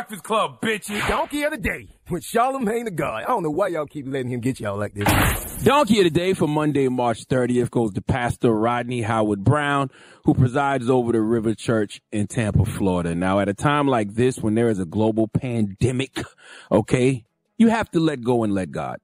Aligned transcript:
The 0.00 0.04
Breakfast 0.04 0.24
Club, 0.24 0.60
bitches. 0.62 1.06
Donkey 1.08 1.42
of 1.42 1.50
the 1.50 1.58
day 1.58 1.86
with 2.08 2.22
Charlamagne 2.22 2.86
the 2.86 2.90
God. 2.90 3.24
I 3.24 3.26
don't 3.26 3.42
know 3.42 3.50
why 3.50 3.68
y'all 3.68 3.84
keep 3.84 4.06
letting 4.08 4.30
him 4.30 4.40
get 4.40 4.58
y'all 4.58 4.78
like 4.78 4.94
this. 4.94 5.62
Donkey 5.62 5.98
of 5.98 6.04
the 6.04 6.10
day 6.10 6.32
for 6.32 6.48
Monday, 6.48 6.88
March 6.88 7.26
30th 7.26 7.70
goes 7.70 7.92
to 7.92 8.00
Pastor 8.00 8.50
Rodney 8.50 9.02
Howard-Browne, 9.02 9.90
who 10.24 10.32
presides 10.32 10.88
over 10.88 11.12
the 11.12 11.20
River 11.20 11.54
Church 11.54 12.00
in 12.12 12.28
Tampa, 12.28 12.64
Florida. 12.64 13.14
Now, 13.14 13.40
at 13.40 13.50
a 13.50 13.54
time 13.54 13.88
like 13.88 14.14
this, 14.14 14.38
when 14.38 14.54
there 14.54 14.70
is 14.70 14.78
a 14.78 14.86
global 14.86 15.28
pandemic, 15.28 16.22
okay, 16.72 17.26
you 17.58 17.68
have 17.68 17.90
to 17.90 18.00
let 18.00 18.22
go 18.22 18.42
and 18.42 18.54
let 18.54 18.70
God. 18.70 19.00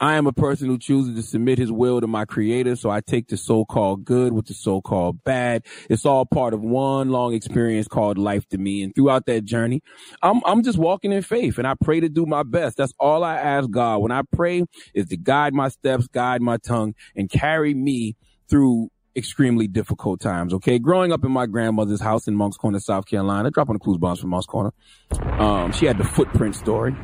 I 0.00 0.14
am 0.14 0.26
a 0.26 0.32
person 0.32 0.68
who 0.68 0.78
chooses 0.78 1.14
to 1.16 1.22
submit 1.22 1.58
his 1.58 1.72
will 1.72 2.00
to 2.00 2.06
my 2.06 2.24
creator. 2.24 2.76
So 2.76 2.90
I 2.90 3.00
take 3.00 3.28
the 3.28 3.36
so-called 3.36 4.04
good 4.04 4.32
with 4.32 4.46
the 4.46 4.54
so-called 4.54 5.24
bad. 5.24 5.64
It's 5.88 6.04
all 6.04 6.26
part 6.26 6.54
of 6.54 6.62
one 6.62 7.10
long 7.10 7.34
experience 7.34 7.88
called 7.88 8.18
life 8.18 8.48
to 8.48 8.58
me. 8.58 8.82
And 8.82 8.94
throughout 8.94 9.26
that 9.26 9.44
journey, 9.44 9.82
I'm, 10.22 10.42
I'm 10.44 10.62
just 10.62 10.78
walking 10.78 11.12
in 11.12 11.22
faith 11.22 11.58
and 11.58 11.66
I 11.66 11.74
pray 11.74 12.00
to 12.00 12.08
do 12.08 12.26
my 12.26 12.42
best. 12.42 12.76
That's 12.76 12.94
all 12.98 13.24
I 13.24 13.36
ask 13.36 13.70
God. 13.70 13.98
When 13.98 14.12
I 14.12 14.22
pray 14.32 14.64
is 14.94 15.08
to 15.08 15.16
guide 15.16 15.54
my 15.54 15.68
steps, 15.68 16.06
guide 16.08 16.42
my 16.42 16.56
tongue 16.56 16.94
and 17.16 17.30
carry 17.30 17.74
me 17.74 18.16
through 18.48 18.90
extremely 19.16 19.68
difficult 19.68 20.20
times. 20.20 20.52
Okay. 20.54 20.78
Growing 20.78 21.12
up 21.12 21.24
in 21.24 21.30
my 21.30 21.46
grandmother's 21.46 22.00
house 22.00 22.26
in 22.26 22.34
Moncks 22.34 22.56
Corner, 22.56 22.80
South 22.80 23.06
Carolina, 23.06 23.50
dropping 23.50 23.74
the 23.74 23.78
clues 23.78 23.98
bombs 23.98 24.20
from 24.20 24.30
Moncks 24.30 24.46
Corner. 24.46 24.72
Um, 25.38 25.72
she 25.72 25.86
had 25.86 25.98
the 25.98 26.04
footprint 26.04 26.56
story. 26.56 26.94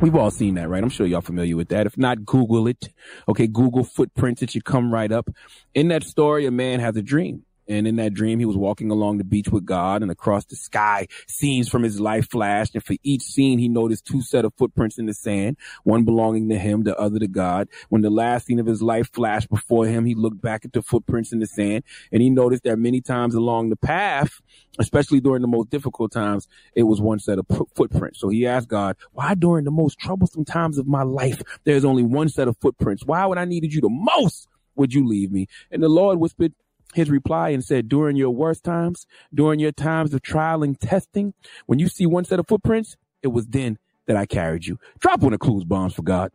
We've 0.00 0.14
all 0.14 0.30
seen 0.30 0.56
that, 0.56 0.68
right? 0.68 0.82
I'm 0.82 0.90
sure 0.90 1.06
y'all 1.06 1.22
familiar 1.22 1.56
with 1.56 1.68
that. 1.68 1.86
If 1.86 1.96
not, 1.96 2.26
Google 2.26 2.68
it. 2.68 2.90
Okay. 3.28 3.46
Google 3.46 3.84
footprints. 3.84 4.42
It 4.42 4.50
should 4.50 4.66
come 4.66 4.92
right 4.92 5.10
up. 5.10 5.30
In 5.74 5.88
that 5.88 6.04
story, 6.04 6.44
a 6.44 6.50
man 6.50 6.80
has 6.80 6.96
a 6.96 7.02
dream. 7.02 7.45
And 7.68 7.86
in 7.86 7.96
that 7.96 8.14
dream, 8.14 8.38
he 8.38 8.44
was 8.44 8.56
walking 8.56 8.90
along 8.90 9.18
the 9.18 9.24
beach 9.24 9.48
with 9.48 9.64
God 9.64 10.02
and 10.02 10.10
across 10.10 10.44
the 10.44 10.56
sky, 10.56 11.06
scenes 11.26 11.68
from 11.68 11.82
his 11.82 12.00
life 12.00 12.28
flashed. 12.30 12.74
And 12.74 12.84
for 12.84 12.96
each 13.02 13.22
scene, 13.22 13.58
he 13.58 13.68
noticed 13.68 14.06
two 14.06 14.22
set 14.22 14.44
of 14.44 14.54
footprints 14.56 14.98
in 14.98 15.06
the 15.06 15.14
sand, 15.14 15.56
one 15.84 16.04
belonging 16.04 16.48
to 16.50 16.58
him, 16.58 16.84
the 16.84 16.96
other 16.98 17.18
to 17.18 17.28
God. 17.28 17.68
When 17.88 18.02
the 18.02 18.10
last 18.10 18.46
scene 18.46 18.60
of 18.60 18.66
his 18.66 18.82
life 18.82 19.10
flashed 19.12 19.48
before 19.48 19.86
him, 19.86 20.04
he 20.04 20.14
looked 20.14 20.40
back 20.40 20.64
at 20.64 20.72
the 20.72 20.82
footprints 20.82 21.32
in 21.32 21.40
the 21.40 21.46
sand 21.46 21.84
and 22.12 22.22
he 22.22 22.30
noticed 22.30 22.64
that 22.64 22.78
many 22.78 23.00
times 23.00 23.34
along 23.34 23.70
the 23.70 23.76
path, 23.76 24.40
especially 24.78 25.20
during 25.20 25.42
the 25.42 25.48
most 25.48 25.70
difficult 25.70 26.12
times, 26.12 26.48
it 26.74 26.84
was 26.84 27.00
one 27.00 27.18
set 27.18 27.38
of 27.38 27.46
footprints. 27.74 28.20
So 28.20 28.28
he 28.28 28.46
asked 28.46 28.68
God, 28.68 28.96
why 29.12 29.34
during 29.34 29.64
the 29.64 29.70
most 29.70 29.98
troublesome 29.98 30.44
times 30.44 30.78
of 30.78 30.86
my 30.86 31.02
life, 31.02 31.42
there's 31.64 31.84
only 31.84 32.02
one 32.02 32.28
set 32.28 32.48
of 32.48 32.56
footprints? 32.58 33.04
Why 33.04 33.26
would 33.26 33.38
I 33.38 33.44
needed 33.44 33.74
you 33.74 33.80
the 33.80 33.88
most? 33.88 34.48
Would 34.76 34.92
you 34.92 35.06
leave 35.06 35.32
me? 35.32 35.46
And 35.70 35.82
the 35.82 35.88
Lord 35.88 36.18
whispered, 36.18 36.52
his 36.94 37.10
reply 37.10 37.50
and 37.50 37.64
said, 37.64 37.88
during 37.88 38.16
your 38.16 38.30
worst 38.30 38.64
times, 38.64 39.06
during 39.34 39.60
your 39.60 39.72
times 39.72 40.14
of 40.14 40.22
trial 40.22 40.62
and 40.62 40.78
testing, 40.80 41.34
when 41.66 41.78
you 41.78 41.88
see 41.88 42.06
one 42.06 42.24
set 42.24 42.38
of 42.38 42.46
footprints, 42.46 42.96
it 43.22 43.28
was 43.28 43.46
then 43.46 43.78
that 44.06 44.16
I 44.16 44.26
carried 44.26 44.66
you. 44.66 44.78
Drop 45.00 45.20
one 45.20 45.34
of 45.34 45.40
clues 45.40 45.64
bombs 45.64 45.94
for 45.94 46.02
God. 46.02 46.30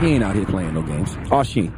He 0.00 0.08
ain't 0.08 0.24
out 0.24 0.34
here 0.34 0.46
playing 0.46 0.74
no 0.74 0.82
games. 0.82 1.16
Oh, 1.30 1.42
she 1.42 1.70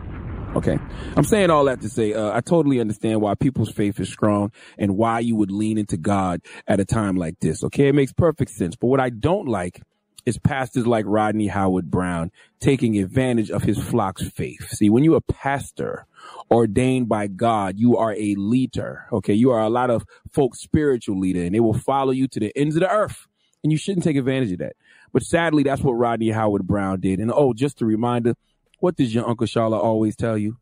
Okay. 0.56 0.78
I'm 1.16 1.24
saying 1.24 1.50
all 1.50 1.64
that 1.64 1.80
to 1.80 1.88
say, 1.88 2.12
uh, 2.14 2.30
I 2.32 2.40
totally 2.40 2.78
understand 2.80 3.20
why 3.20 3.34
people's 3.34 3.72
faith 3.72 3.98
is 3.98 4.08
strong 4.08 4.52
and 4.78 4.96
why 4.96 5.18
you 5.18 5.34
would 5.34 5.50
lean 5.50 5.78
into 5.78 5.96
God 5.96 6.42
at 6.68 6.78
a 6.78 6.84
time 6.84 7.16
like 7.16 7.40
this. 7.40 7.64
Okay. 7.64 7.88
It 7.88 7.94
makes 7.94 8.12
perfect 8.12 8.52
sense. 8.52 8.76
But 8.76 8.86
what 8.86 9.00
I 9.00 9.10
don't 9.10 9.48
like 9.48 9.82
is 10.24 10.38
pastors 10.38 10.86
like 10.86 11.04
Rodney 11.08 11.48
Howard-Browne 11.48 12.30
taking 12.60 12.96
advantage 12.98 13.50
of 13.50 13.62
his 13.62 13.78
flock's 13.78 14.28
faith. 14.28 14.68
See, 14.70 14.88
when 14.88 15.02
you're 15.02 15.16
a 15.16 15.20
pastor 15.20 16.06
ordained 16.50 17.08
by 17.08 17.26
God, 17.26 17.78
you 17.78 17.96
are 17.96 18.12
a 18.12 18.34
leader. 18.36 19.06
Okay. 19.12 19.34
You 19.34 19.50
are 19.50 19.60
a 19.60 19.70
lot 19.70 19.90
of 19.90 20.04
folks 20.30 20.60
spiritual 20.60 21.18
leader 21.18 21.42
and 21.42 21.54
they 21.54 21.60
will 21.60 21.74
follow 21.74 22.12
you 22.12 22.28
to 22.28 22.40
the 22.40 22.52
ends 22.56 22.76
of 22.76 22.80
the 22.80 22.90
earth 22.90 23.26
and 23.62 23.72
you 23.72 23.78
shouldn't 23.78 24.04
take 24.04 24.16
advantage 24.16 24.52
of 24.52 24.58
that. 24.58 24.76
But 25.12 25.22
sadly, 25.22 25.62
that's 25.62 25.82
what 25.82 25.92
Rodney 25.92 26.30
Howard-Browne 26.30 27.00
did. 27.00 27.20
And 27.20 27.32
oh, 27.32 27.52
just 27.54 27.80
a 27.80 27.86
reminder, 27.86 28.34
what 28.80 28.96
does 28.96 29.14
your 29.14 29.28
Uncle 29.28 29.46
Charla 29.46 29.82
always 29.82 30.16
tell 30.16 30.36
you? 30.36 30.58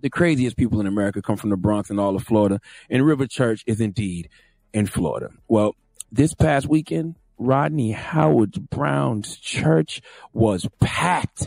The 0.00 0.10
craziest 0.10 0.56
people 0.56 0.80
in 0.80 0.86
America 0.86 1.22
come 1.22 1.36
from 1.36 1.50
the 1.50 1.56
Bronx 1.56 1.90
and 1.90 1.98
all 1.98 2.14
of 2.14 2.22
Florida 2.22 2.60
and 2.90 3.04
River 3.04 3.26
Church 3.26 3.64
is 3.66 3.80
indeed 3.80 4.28
in 4.72 4.86
Florida. 4.86 5.30
Well, 5.48 5.74
this 6.12 6.34
past 6.34 6.68
weekend, 6.68 7.16
Rodney 7.38 7.92
Howard-Browne's 7.92 9.36
church 9.38 10.00
was 10.32 10.68
packed. 10.80 11.46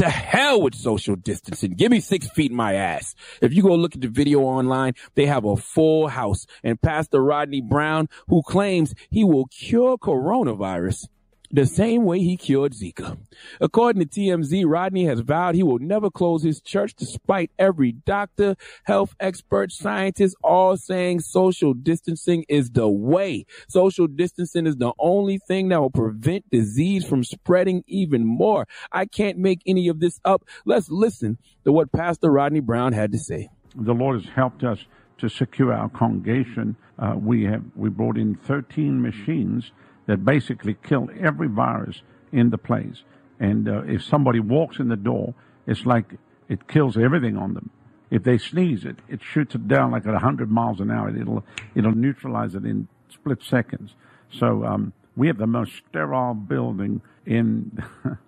To 0.00 0.08
hell 0.08 0.62
with 0.62 0.74
social 0.76 1.14
distancing. 1.14 1.74
Give 1.74 1.90
me 1.90 2.00
six 2.00 2.26
feet 2.30 2.50
in 2.50 2.56
my 2.56 2.72
ass. 2.72 3.14
If 3.42 3.52
you 3.52 3.62
go 3.62 3.74
look 3.74 3.94
at 3.94 4.00
the 4.00 4.08
video 4.08 4.40
online, 4.40 4.94
they 5.14 5.26
have 5.26 5.44
a 5.44 5.58
full 5.58 6.08
house. 6.08 6.46
And 6.64 6.80
Pastor 6.80 7.22
Rodney 7.22 7.60
Browne, 7.60 8.08
who 8.26 8.40
claims 8.40 8.94
he 9.10 9.24
will 9.24 9.44
cure 9.48 9.98
coronavirus, 9.98 11.08
the 11.50 11.66
same 11.66 12.04
way 12.04 12.20
he 12.20 12.36
cured 12.36 12.72
Zika. 12.72 13.18
According 13.60 14.06
to 14.06 14.08
TMZ, 14.08 14.64
Rodney 14.66 15.04
has 15.04 15.20
vowed 15.20 15.54
he 15.54 15.62
will 15.62 15.78
never 15.78 16.10
close 16.10 16.42
his 16.42 16.60
church 16.60 16.94
despite 16.94 17.50
every 17.58 17.92
doctor, 17.92 18.56
health 18.84 19.14
expert, 19.18 19.72
scientist 19.72 20.36
all 20.42 20.76
saying 20.76 21.20
social 21.20 21.74
distancing 21.74 22.44
is 22.48 22.70
the 22.70 22.88
way. 22.88 23.46
Social 23.68 24.06
distancing 24.06 24.66
is 24.66 24.76
the 24.76 24.92
only 24.98 25.38
thing 25.38 25.68
that 25.68 25.80
will 25.80 25.90
prevent 25.90 26.48
disease 26.50 27.04
from 27.04 27.24
spreading 27.24 27.82
even 27.86 28.24
more. 28.24 28.66
I 28.92 29.06
can't 29.06 29.38
make 29.38 29.60
any 29.66 29.88
of 29.88 30.00
this 30.00 30.20
up. 30.24 30.44
Let's 30.64 30.90
listen 30.90 31.38
to 31.64 31.72
what 31.72 31.92
Pastor 31.92 32.30
Rodney 32.30 32.60
Browne 32.60 32.92
had 32.92 33.12
to 33.12 33.18
say. 33.18 33.48
The 33.74 33.92
Lord 33.92 34.20
has 34.20 34.30
helped 34.32 34.64
us 34.64 34.84
to 35.20 35.28
secure 35.28 35.72
our 35.72 35.88
congregation, 35.90 36.76
uh, 36.98 37.14
we 37.16 37.44
have 37.44 37.62
we 37.76 37.90
brought 37.90 38.16
in 38.16 38.34
13 38.34 39.00
machines 39.00 39.70
that 40.06 40.24
basically 40.24 40.76
kill 40.82 41.08
every 41.18 41.48
virus 41.48 42.02
in 42.32 42.50
the 42.50 42.58
place. 42.58 43.02
And 43.38 43.68
uh, 43.68 43.82
if 43.84 44.02
somebody 44.04 44.40
walks 44.40 44.78
in 44.78 44.88
the 44.88 44.96
door, 44.96 45.34
it's 45.66 45.86
like 45.86 46.04
it 46.48 46.68
kills 46.68 46.96
everything 46.96 47.36
on 47.36 47.54
them. 47.54 47.70
If 48.10 48.24
they 48.24 48.38
sneeze 48.38 48.84
it, 48.84 48.96
it 49.08 49.20
shoots 49.22 49.54
it 49.54 49.68
down 49.68 49.92
like 49.92 50.04
at 50.04 50.12
100 50.12 50.50
miles 50.50 50.80
an 50.80 50.90
hour. 50.90 51.08
It'll 51.08 51.44
it'll 51.74 51.94
neutralize 51.94 52.54
it 52.54 52.64
in 52.64 52.88
split 53.08 53.42
seconds. 53.42 53.94
So 54.32 54.64
um, 54.64 54.92
we 55.16 55.28
have 55.28 55.38
the 55.38 55.46
most 55.46 55.72
sterile 55.88 56.34
building 56.34 57.02
in 57.24 57.78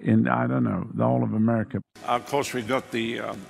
in 0.00 0.28
I 0.28 0.46
don't 0.46 0.64
know 0.64 0.86
the 0.94 1.04
all 1.04 1.22
of 1.22 1.34
America. 1.34 1.82
Of 2.06 2.26
course, 2.26 2.54
we've 2.54 2.68
got 2.68 2.90
the 2.92 3.20
um, 3.20 3.40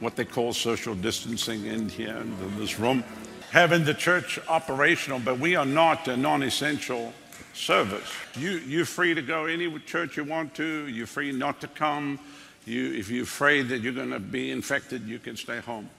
what 0.00 0.16
they 0.16 0.24
call 0.24 0.52
social 0.52 0.94
distancing 0.94 1.66
in 1.66 1.88
here 1.88 2.16
in 2.16 2.58
this 2.58 2.78
room, 2.78 3.04
having 3.50 3.84
the 3.84 3.94
church 3.94 4.38
operational, 4.48 5.18
but 5.20 5.38
we 5.38 5.54
are 5.56 5.66
not 5.66 6.08
a 6.08 6.16
non-essential 6.16 7.12
service. 7.54 8.10
You 8.36 8.52
you're 8.52 8.84
free 8.84 9.14
to 9.14 9.22
go 9.22 9.46
any 9.46 9.78
church 9.80 10.16
you 10.16 10.24
want 10.24 10.54
to. 10.56 10.86
You're 10.88 11.06
free 11.06 11.32
not 11.32 11.60
to 11.60 11.68
come. 11.68 12.18
You, 12.64 12.92
if 12.94 13.10
you're 13.10 13.24
afraid 13.24 13.68
that 13.70 13.80
you're 13.80 13.92
going 13.92 14.10
to 14.10 14.20
be 14.20 14.50
infected, 14.50 15.02
you 15.02 15.18
can 15.18 15.36
stay 15.36 15.58
home. 15.58 15.90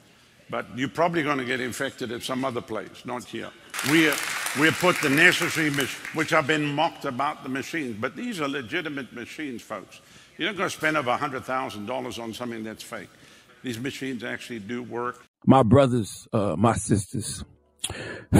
But 0.50 0.66
you're 0.78 0.90
probably 0.90 1.24
going 1.24 1.40
to 1.40 1.46
get 1.46 1.60
infected 1.60 2.12
at 2.12 2.24
some 2.24 2.46
other 2.46 2.62
place, 2.62 3.06
not 3.06 3.24
here. 3.26 3.50
We 3.92 4.12
we 4.60 4.72
put 4.72 5.02
the 5.02 5.10
necessary, 5.10 5.72
which 6.14 6.32
I've 6.32 6.48
been 6.48 6.76
mocked 6.76 7.06
about 7.06 7.44
the 7.44 7.50
machines, 7.50 7.98
but 8.00 8.16
these 8.16 8.40
are 8.40 8.48
legitimate 8.48 9.12
machines, 9.14 9.62
folks. 9.62 10.00
You're 10.38 10.50
not 10.50 10.58
going 10.58 10.70
to 10.70 10.76
spend 10.76 10.98
over 10.98 11.12
$100,000 11.16 12.24
on 12.24 12.34
something 12.34 12.64
that's 12.64 12.84
fake. 12.84 13.10
These 13.64 13.80
machines 13.80 14.24
actually 14.24 14.60
do 14.60 14.84
work. 14.84 15.24
My 15.46 15.64
brothers, 15.64 16.28
uh, 16.34 16.56
my 16.58 16.74
sisters, 16.74 17.44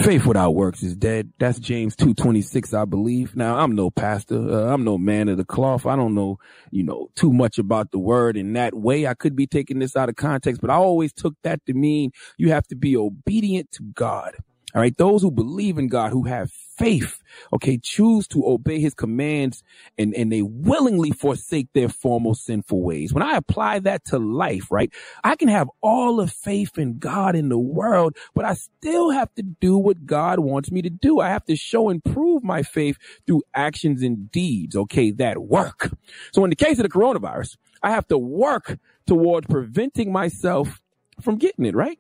faith 0.04 0.26
without 0.26 0.52
works 0.52 0.84
is 0.84 0.96
dead. 0.96 1.32
That's 1.40 1.60
James 1.60 1.96
226, 1.96 2.74
I 2.74 2.86
believe. 2.86 3.36
Now, 3.36 3.58
I'm 3.58 3.76
no 3.76 3.90
pastor. 3.90 4.38
Uh, 4.38 4.74
I'm 4.74 4.84
no 4.84 4.98
man 4.98 5.30
of 5.30 5.38
the 5.38 5.46
cloth. 5.46 5.86
I 5.86 5.96
don't 5.96 6.16
know, 6.16 6.40
you 6.72 6.84
know, 6.84 7.10
too 7.16 7.34
much 7.34 7.58
about 7.58 7.92
the 7.92 8.00
word 8.00 8.38
in 8.38 8.54
that 8.54 8.74
way. 8.74 9.08
I 9.08 9.14
could 9.14 9.36
be 9.36 9.48
taking 9.48 9.80
this 9.80 9.96
out 9.96 10.10
of 10.10 10.16
context, 10.16 10.62
but 10.62 10.70
I 10.70 10.76
always 10.76 11.14
took 11.14 11.36
that 11.44 11.66
to 11.66 11.74
mean 11.74 12.12
you 12.38 12.50
have 12.50 12.68
to 12.68 12.76
be 12.76 12.98
obedient 12.98 13.72
to 13.74 13.84
God. 13.84 14.36
All 14.76 14.82
right. 14.82 14.98
Those 14.98 15.22
who 15.22 15.32
believe 15.32 15.78
in 15.78 15.88
God, 15.88 16.12
who 16.12 16.24
have 16.24 16.52
faith, 16.78 17.22
okay, 17.54 17.78
choose 17.82 18.28
to 18.28 18.46
obey 18.46 18.80
his 18.80 18.94
commands 18.94 19.64
and, 19.98 20.14
and 20.14 20.32
they 20.32 20.42
willingly 20.42 21.12
forsake 21.12 21.68
their 21.74 21.90
former 21.90 22.34
sinful 22.34 22.82
ways. 22.82 23.14
When 23.14 23.24
I 23.24 23.36
apply 23.38 23.80
that 23.80 24.06
to 24.06 24.20
life, 24.20 24.72
right, 24.72 24.92
I 25.24 25.36
can 25.36 25.48
have 25.48 25.70
all 25.82 26.18
the 26.18 26.28
faith 26.28 26.78
in 26.78 26.98
God 26.98 27.36
in 27.36 27.50
the 27.50 27.58
world, 27.58 28.18
but 28.34 28.46
I 28.46 28.54
still 28.54 29.12
have 29.12 29.34
to 29.36 29.44
do 29.44 29.78
what 29.78 30.06
God 30.06 30.40
wants 30.40 30.72
me 30.72 30.82
to 30.82 30.90
do. 30.90 31.20
I 31.20 31.30
have 31.30 31.46
to 31.46 31.56
show 31.56 31.90
and 31.90 32.04
prove 32.04 32.44
my 32.44 32.64
faith 32.64 32.98
through 33.26 33.44
actions 33.54 34.02
and 34.02 34.32
deeds, 34.32 34.76
okay, 34.76 35.12
that 35.12 35.44
work. 35.44 35.92
So 36.34 36.44
in 36.44 36.50
the 36.50 36.56
case 36.56 36.80
of 36.80 36.84
the 36.84 36.90
coronavirus, 36.90 37.58
I 37.82 37.92
have 37.92 38.08
to 38.08 38.18
work 38.18 38.78
towards 39.06 39.48
preventing 39.48 40.12
myself 40.12 40.82
from 41.22 41.38
getting 41.38 41.66
it, 41.66 41.76
right? 41.76 42.00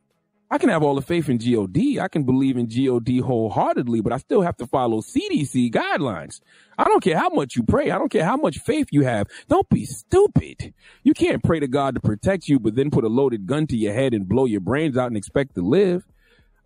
I 0.53 0.59
can 0.59 0.69
have 0.69 0.83
all 0.83 0.93
the 0.93 1.01
faith 1.01 1.29
in 1.29 1.39
God. 1.39 1.99
I 1.99 2.07
can 2.07 2.25
believe 2.25 2.57
in 2.57 2.67
God 2.67 3.23
wholeheartedly, 3.23 4.01
but 4.01 4.13
I 4.13 4.17
still 4.17 4.43
have 4.43 4.55
to 4.57 4.67
follow 4.67 5.01
CDC 5.01 5.71
guidelines. 5.71 6.41
I 6.77 6.83
don't 6.83 7.03
care 7.03 7.17
how 7.17 7.29
much 7.29 7.55
you 7.55 7.63
pray. 7.63 7.89
I 7.89 7.97
don't 7.97 8.11
care 8.11 8.23
how 8.23 8.37
much 8.37 8.59
faith 8.59 8.89
you 8.91 9.03
have. 9.03 9.25
Don't 9.47 9.67
be 9.69 9.83
stupid. 9.83 10.75
You 11.01 11.15
can't 11.15 11.43
pray 11.43 11.59
to 11.59 11.65
God 11.65 11.95
to 11.95 12.01
protect 12.01 12.47
you, 12.47 12.59
but 12.59 12.75
then 12.75 12.91
put 12.91 13.03
a 13.03 13.07
loaded 13.07 13.47
gun 13.47 13.65
to 13.65 13.75
your 13.75 13.95
head 13.95 14.13
and 14.13 14.29
blow 14.29 14.45
your 14.45 14.61
brains 14.61 14.95
out 14.95 15.07
and 15.07 15.17
expect 15.17 15.55
to 15.55 15.61
live. 15.61 16.05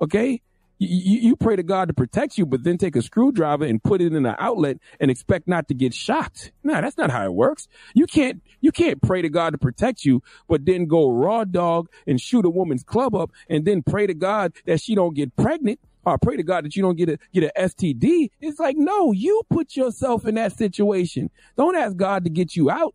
Okay? 0.01 0.41
You, 0.79 1.19
you, 1.19 1.35
pray 1.35 1.55
to 1.55 1.63
God 1.63 1.87
to 1.87 1.93
protect 1.93 2.37
you, 2.37 2.45
but 2.45 2.63
then 2.63 2.77
take 2.77 2.95
a 2.95 3.01
screwdriver 3.01 3.65
and 3.65 3.81
put 3.83 3.99
it 3.99 4.13
in 4.13 4.25
an 4.25 4.35
outlet 4.37 4.77
and 4.99 5.09
expect 5.09 5.47
not 5.47 5.67
to 5.69 5.73
get 5.73 5.93
shot. 5.93 6.51
No, 6.63 6.79
that's 6.79 6.97
not 6.97 7.09
how 7.09 7.25
it 7.25 7.33
works. 7.33 7.67
You 7.95 8.05
can't, 8.05 8.43
you 8.61 8.71
can't 8.71 9.01
pray 9.01 9.23
to 9.23 9.29
God 9.29 9.51
to 9.51 9.57
protect 9.57 10.05
you, 10.05 10.21
but 10.47 10.65
then 10.65 10.85
go 10.85 11.09
raw 11.09 11.45
dog 11.45 11.89
and 12.05 12.21
shoot 12.21 12.45
a 12.45 12.49
woman's 12.49 12.83
club 12.83 13.15
up 13.15 13.31
and 13.49 13.65
then 13.65 13.81
pray 13.81 14.05
to 14.05 14.13
God 14.13 14.53
that 14.65 14.79
she 14.81 14.93
don't 14.93 15.15
get 15.15 15.35
pregnant 15.35 15.79
or 16.05 16.17
pray 16.17 16.37
to 16.37 16.43
God 16.43 16.65
that 16.65 16.75
you 16.75 16.83
don't 16.83 16.95
get 16.95 17.09
a, 17.09 17.17
get 17.33 17.43
an 17.43 17.51
STD. 17.57 18.29
It's 18.39 18.59
like, 18.59 18.77
no, 18.77 19.11
you 19.11 19.41
put 19.49 19.75
yourself 19.75 20.25
in 20.27 20.35
that 20.35 20.55
situation. 20.57 21.31
Don't 21.57 21.75
ask 21.75 21.95
God 21.97 22.23
to 22.23 22.29
get 22.29 22.55
you 22.55 22.69
out. 22.69 22.93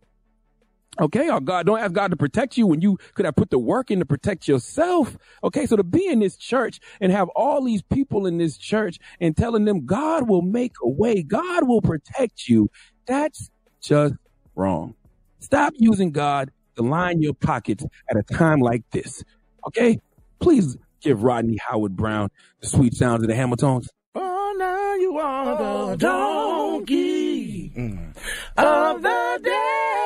Okay, 1.01 1.29
or 1.29 1.41
God, 1.41 1.65
don't 1.65 1.79
ask 1.79 1.91
God 1.91 2.11
to 2.11 2.17
protect 2.17 2.55
you 2.55 2.67
when 2.67 2.81
you 2.81 2.97
could 3.15 3.25
have 3.25 3.35
put 3.35 3.49
the 3.49 3.57
work 3.57 3.89
in 3.89 3.99
to 3.99 4.05
protect 4.05 4.47
yourself. 4.47 5.17
Okay, 5.43 5.65
so 5.65 5.75
to 5.75 5.83
be 5.83 6.07
in 6.07 6.19
this 6.19 6.37
church 6.37 6.79
and 7.01 7.11
have 7.11 7.29
all 7.29 7.63
these 7.63 7.81
people 7.81 8.27
in 8.27 8.37
this 8.37 8.57
church 8.57 8.99
and 9.19 9.35
telling 9.35 9.65
them 9.65 9.85
God 9.85 10.29
will 10.29 10.43
make 10.43 10.73
a 10.83 10.87
way, 10.87 11.23
God 11.23 11.67
will 11.67 11.81
protect 11.81 12.47
you, 12.47 12.69
that's 13.07 13.49
just 13.81 14.13
wrong. 14.55 14.93
Stop 15.39 15.73
using 15.77 16.11
God 16.11 16.51
to 16.75 16.83
line 16.83 17.21
your 17.21 17.33
pockets 17.33 17.83
at 18.09 18.15
a 18.15 18.23
time 18.23 18.59
like 18.59 18.83
this. 18.91 19.23
Okay, 19.67 19.99
please 20.39 20.77
give 21.01 21.23
Rodney 21.23 21.57
Howard-Browne 21.57 22.29
the 22.61 22.67
sweet 22.67 22.93
sounds 22.93 23.23
of 23.23 23.29
the 23.29 23.35
Hamiltones. 23.35 23.87
Oh, 24.15 24.55
now 24.59 24.95
you 24.95 25.17
are 25.17 25.89
the 25.89 25.97
donkey 25.97 27.71
mm. 27.75 28.15
of 28.57 29.01
the 29.01 29.39
day. 29.43 30.02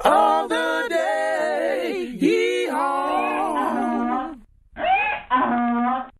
Of 0.00 0.48
the 0.48 0.86
day. 0.90 2.18
Yeehaw. 2.20 3.16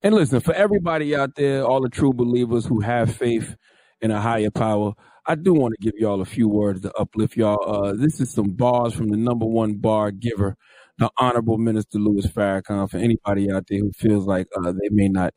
And 0.03 0.15
listen, 0.15 0.41
for 0.41 0.55
everybody 0.55 1.17
out 1.17 1.35
there, 1.35 1.65
all 1.65 1.81
the 1.81 1.89
true 1.89 2.13
believers 2.13 2.65
who 2.67 2.81
have 2.81 3.15
faith 3.15 3.57
in 4.01 4.11
a 4.11 4.21
higher 4.21 4.51
power, 4.51 4.93
I 5.27 5.35
do 5.35 5.53
want 5.53 5.75
to 5.75 5.85
give 5.85 5.95
y'all 5.99 6.21
a 6.21 6.25
few 6.25 6.49
words 6.49 6.83
to 6.83 6.93
uplift 6.97 7.37
y'all. 7.37 7.59
Uh, 7.67 7.95
this 7.95 8.21
is 8.21 8.33
some 8.33 8.53
bars 8.53 8.95
from 8.95 9.09
the 9.09 9.17
number 9.17 9.47
one 9.47 9.75
bar 9.75 10.13
giver, 10.13 10.57
the 10.99 11.11
Honorable 11.19 11.59
Minister 11.59 11.99
Louis 11.99 12.27
Farrakhan. 12.27 12.89
For 12.89 12.99
anybody 12.99 13.51
out 13.51 13.67
there 13.69 13.81
who 13.81 13.91
feels 13.93 14.27
like 14.27 14.47
uh, 14.57 14.71
they 14.71 14.89
may 14.91 15.09
not 15.09 15.35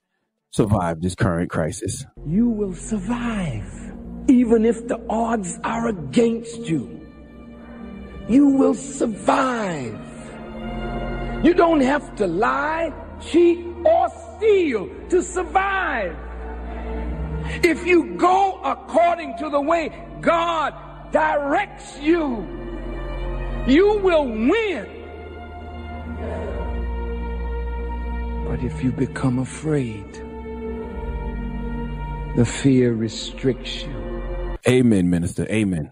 survive 0.51 1.01
this 1.01 1.15
current 1.15 1.49
crisis, 1.49 2.05
you 2.27 2.47
will 2.49 2.75
survive 2.75 3.65
even 4.27 4.63
if 4.65 4.87
the 4.87 5.03
odds 5.09 5.59
are 5.63 5.87
against 5.87 6.59
you. 6.67 6.98
You 8.29 8.47
will 8.47 8.75
survive. 8.75 9.99
You 11.43 11.55
don't 11.55 11.81
have 11.81 12.15
to 12.17 12.27
lie, 12.27 12.93
cheat, 13.19 13.65
or 13.83 14.07
steal 14.37 14.87
to 15.09 15.23
survive. 15.23 16.15
If 17.63 17.87
you 17.87 18.15
go 18.17 18.61
according 18.63 19.37
to 19.39 19.49
the 19.49 19.59
way 19.59 20.05
God 20.21 20.73
directs 21.11 21.97
you, 21.99 22.45
you 23.67 23.97
will 23.97 24.25
win. 24.25 24.87
But 28.45 28.63
if 28.63 28.83
you 28.83 28.91
become 28.91 29.39
afraid, 29.39 30.13
the 32.35 32.45
fear 32.45 32.93
restricts 32.93 33.83
you. 33.83 34.57
Amen, 34.67 35.09
minister. 35.09 35.47
Amen. 35.49 35.91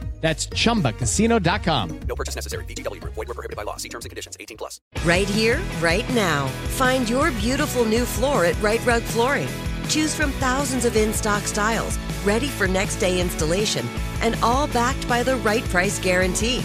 That's 0.21 0.47
chumbacasino.com. 0.47 1.99
No 2.07 2.15
purchase 2.15 2.35
necessary. 2.35 2.63
VGW 2.65 3.01
Group. 3.01 3.15
Void 3.15 3.27
were 3.27 3.33
prohibited 3.33 3.57
by 3.57 3.63
law. 3.63 3.77
See 3.77 3.89
terms 3.89 4.05
and 4.05 4.11
conditions. 4.11 4.37
18 4.39 4.55
plus. 4.55 4.79
Right 5.03 5.27
here, 5.27 5.59
right 5.79 6.07
now. 6.11 6.47
Find 6.77 7.09
your 7.09 7.31
beautiful 7.31 7.85
new 7.85 8.05
floor 8.05 8.45
at 8.45 8.61
Rite 8.61 8.85
Rug 8.85 9.01
Flooring. 9.01 9.49
Choose 9.89 10.13
from 10.13 10.31
thousands 10.33 10.85
of 10.85 10.95
in-stock 10.95 11.43
styles, 11.43 11.97
ready 12.23 12.47
for 12.47 12.67
next 12.67 12.97
day 12.97 13.19
installation, 13.19 13.85
and 14.21 14.37
all 14.43 14.67
backed 14.67 15.07
by 15.09 15.23
the 15.23 15.37
right 15.37 15.63
price 15.65 15.99
guarantee. 15.99 16.59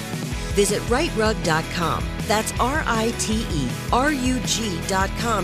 Visit 0.54 0.80
riterug.com. 0.82 2.04
That's 2.26 2.52
R-I-T-E-R-U-G.com 2.60 3.08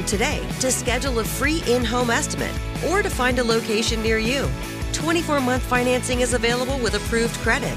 today 0.05 0.47
to 0.61 0.71
schedule 0.71 1.19
a 1.19 1.25
free 1.25 1.63
in-home 1.67 2.11
estimate 2.11 2.55
or 2.89 3.03
to 3.03 3.11
find 3.11 3.39
a 3.39 3.45
location 3.45 4.03
near 4.03 4.19
you. 4.19 4.49
24 4.93 5.41
month 5.41 5.63
financing 5.63 6.21
is 6.21 6.35
available 6.35 6.79
with 6.79 6.95
approved 6.95 7.35
credit. 7.37 7.77